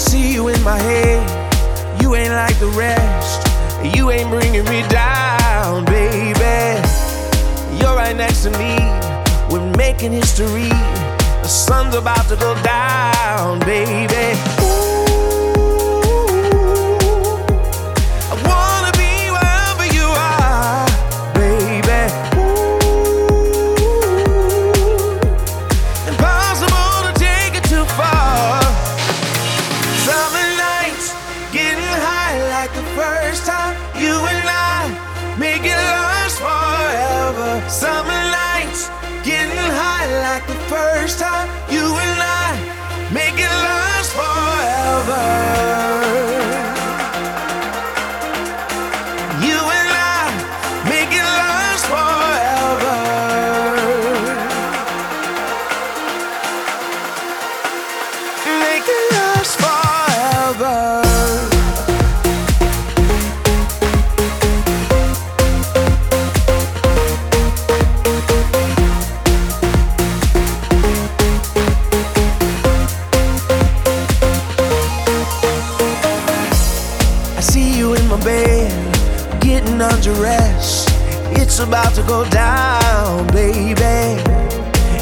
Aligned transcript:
See 0.00 0.32
you 0.32 0.48
in 0.48 0.60
my 0.62 0.78
head. 0.78 1.20
You 2.02 2.14
ain't 2.14 2.32
like 2.32 2.58
the 2.58 2.68
rest. 2.68 3.46
You 3.94 4.10
ain't 4.10 4.30
bringing 4.30 4.64
me 4.64 4.80
down, 4.88 5.84
baby. 5.84 6.80
You're 7.78 7.94
right 7.94 8.16
next 8.16 8.42
to 8.44 8.50
me. 8.50 8.74
We're 9.50 9.70
making 9.76 10.12
history. 10.12 10.72
The 11.42 11.48
sun's 11.48 11.94
about 11.94 12.26
to 12.28 12.36
go 12.36 12.54
down, 12.62 13.39
like 32.70 32.84
the 32.84 32.90
first 32.94 33.46
time. 33.46 33.76
You 34.00 34.14
and 34.14 34.46
I 34.46 35.36
make 35.38 35.62
it 35.62 35.74
last 35.74 36.38
forever. 36.38 37.68
Summer 37.68 38.22
nights, 38.30 38.88
getting 39.24 39.56
high 39.56 40.06
like 40.22 40.46
the 40.46 40.58
first 40.68 41.18
time. 41.18 41.48
You 41.70 41.80
and 41.80 42.09
getting 79.50 79.80
undressed. 79.80 80.88
It's 81.40 81.58
about 81.58 81.92
to 81.96 82.02
go 82.04 82.24
down, 82.30 83.26
baby. 83.34 84.22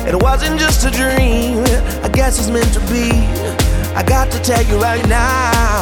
It 0.09 0.17
wasn't 0.23 0.59
just 0.59 0.87
a 0.87 0.91
dream, 0.91 1.59
I 2.03 2.09
guess 2.09 2.39
it's 2.39 2.49
meant 2.49 2.73
to 2.73 2.81
be. 2.89 3.11
I 3.95 4.03
got 4.03 4.33
to 4.33 4.39
tell 4.41 4.65
you 4.65 4.81
right 4.81 5.07
now, 5.07 5.78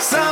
forever. 0.00 0.27